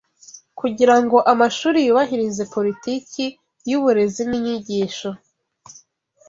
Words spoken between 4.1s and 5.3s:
n’inyigisho